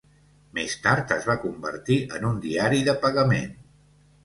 [0.59, 3.57] Més tard es va convertir en un diari de pagament.